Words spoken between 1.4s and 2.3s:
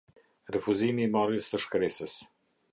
së shkresës.